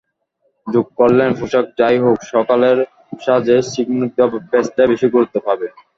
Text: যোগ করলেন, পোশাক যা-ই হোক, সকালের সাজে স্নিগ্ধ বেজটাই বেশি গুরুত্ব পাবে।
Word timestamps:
যোগ 0.67 0.87
করলেন, 0.99 1.29
পোশাক 1.39 1.65
যা-ই 1.79 1.97
হোক, 2.03 2.17
সকালের 2.33 2.77
সাজে 3.21 3.57
স্নিগ্ধ 3.63 4.17
বেজটাই 4.51 4.89
বেশি 4.91 5.07
গুরুত্ব 5.15 5.35
পাবে। 5.47 5.67